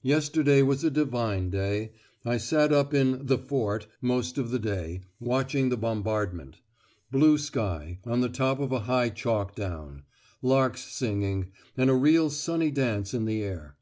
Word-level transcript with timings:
Yesterday 0.00 0.62
was 0.62 0.82
a 0.82 0.90
divine 0.90 1.50
day. 1.50 1.92
I 2.24 2.38
sat 2.38 2.72
up 2.72 2.94
in 2.94 3.26
'the 3.26 3.36
Fort' 3.36 3.86
most 4.00 4.38
of 4.38 4.50
the 4.50 4.58
day, 4.58 5.02
watching 5.20 5.68
the 5.68 5.76
bombardment. 5.76 6.56
Blue 7.10 7.36
sky, 7.36 7.98
on 8.06 8.22
the 8.22 8.30
top 8.30 8.60
of 8.60 8.72
a 8.72 8.78
high 8.88 9.10
chalk 9.10 9.54
down; 9.54 10.04
larks 10.40 10.80
singing; 10.84 11.50
and 11.76 11.90
a 11.90 11.94
real 11.94 12.30
sunny 12.30 12.70
dance 12.70 13.12
in 13.12 13.26
the 13.26 13.42
air. 13.42 13.76